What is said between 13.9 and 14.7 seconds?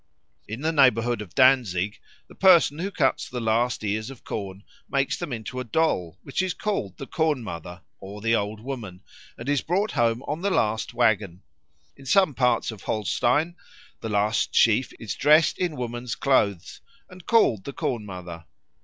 the last